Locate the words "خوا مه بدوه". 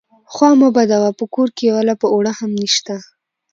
0.33-1.09